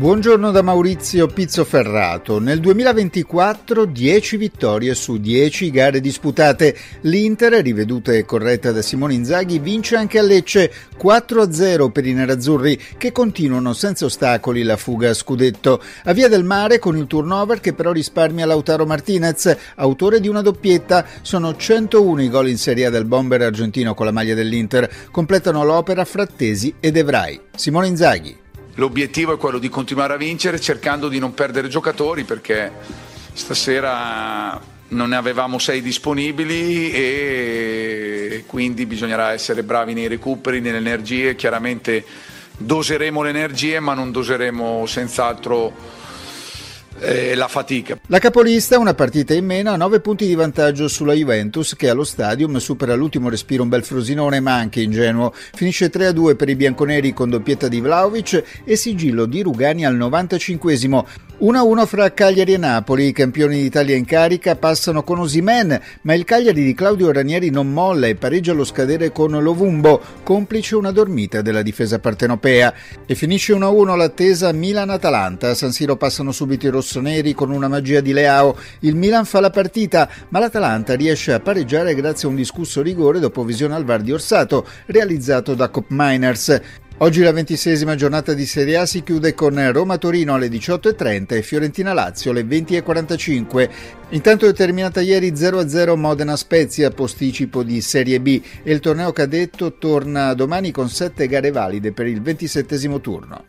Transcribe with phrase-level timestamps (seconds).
[0.00, 2.38] Buongiorno da Maurizio Pizzoferrato.
[2.38, 6.74] Nel 2024 10 vittorie su 10 gare disputate.
[7.02, 12.80] L'Inter, riveduta e corretta da Simone Inzaghi, vince anche a Lecce 4-0 per i nerazzurri
[12.96, 15.82] che continuano senza ostacoli la fuga a scudetto.
[16.04, 20.40] A Via del Mare con il turnover che però risparmia Lautaro Martinez, autore di una
[20.40, 21.04] doppietta.
[21.20, 24.90] Sono 101 i gol in Serie A del bomber argentino con la maglia dell'Inter.
[25.10, 27.38] Completano l'opera Frattesi ed Evrai.
[27.54, 28.48] Simone Inzaghi.
[28.80, 32.72] L'obiettivo è quello di continuare a vincere cercando di non perdere giocatori perché
[33.34, 41.36] stasera non ne avevamo sei disponibili e quindi bisognerà essere bravi nei recuperi, nelle energie.
[41.36, 42.06] Chiaramente
[42.56, 45.74] doseremo le energie ma non doseremo senz'altro
[47.00, 47.98] eh, la fatica.
[48.06, 52.04] La capolista, una partita in meno, ha 9 punti di vantaggio sulla Juventus che allo
[52.04, 55.32] stadium supera l'ultimo respiro un bel frosinone ma anche ingenuo.
[55.34, 61.04] Finisce 3-2 per i bianconeri con doppietta di Vlaovic e sigillo di Rugani al 95esimo.
[61.40, 66.24] 1-1 fra Cagliari e Napoli, i campioni d'Italia in carica passano con Osimen, ma il
[66.24, 71.40] Cagliari di Claudio Ranieri non molla e pareggia allo scadere con Lovumbo, complice una dormita
[71.40, 72.74] della difesa partenopea.
[73.06, 78.00] E finisce 1-1 l'attesa Milan-Atalanta, a San Siro passano subito i rossoneri con una magia
[78.00, 82.36] di Leao, il Milan fa la partita, ma l'Atalanta riesce a pareggiare grazie a un
[82.36, 86.60] discusso rigore dopo visione al VAR di Orsato, realizzato da Cop Miners.
[87.02, 92.30] Oggi la ventisesima giornata di Serie A si chiude con Roma-Torino alle 18.30 e Fiorentina-Lazio
[92.30, 93.70] alle 20.45.
[94.10, 100.34] Intanto è terminata ieri 0-0 Modena-Spezia, posticipo di Serie B e il torneo cadetto torna
[100.34, 103.46] domani con sette gare valide per il ventisettesimo turno.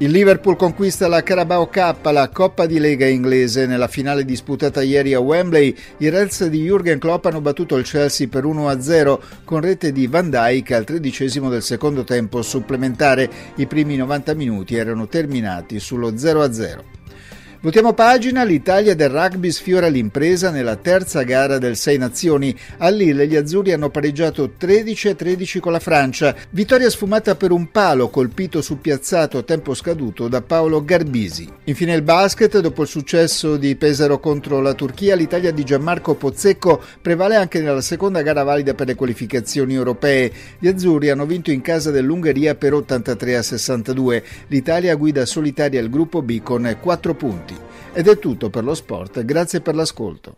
[0.00, 3.66] Il Liverpool conquista la Carabao Cup, la Coppa di Lega inglese.
[3.66, 8.28] Nella finale disputata ieri a Wembley, i Reds di Jurgen Klopp hanno battuto il Chelsea
[8.28, 13.28] per 1-0 con rete di Van Dijk al tredicesimo del secondo tempo supplementare.
[13.56, 16.97] I primi 90 minuti erano terminati sullo 0-0.
[17.60, 22.56] Votiamo pagina, l'Italia del rugby sfiora l'impresa nella terza gara del Sei Nazioni.
[22.76, 26.36] A Lille gli azzurri hanno pareggiato 13 13 con la Francia.
[26.50, 31.52] Vittoria sfumata per un palo colpito sul piazzato a tempo scaduto da Paolo Garbisi.
[31.64, 36.80] Infine il basket, dopo il successo di Pesaro contro la Turchia, l'Italia di Gianmarco Pozzecco
[37.02, 40.30] prevale anche nella seconda gara valida per le qualificazioni europee.
[40.60, 44.22] Gli azzurri hanno vinto in casa dell'Ungheria per 83 a 62.
[44.46, 47.47] L'Italia guida solitaria il gruppo B con 4 punti.
[47.98, 50.36] Ed è tutto per lo sport, grazie per l'ascolto.